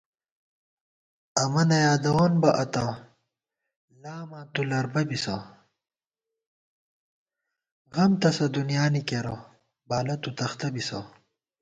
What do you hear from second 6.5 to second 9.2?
* غم تسہ دُنیانی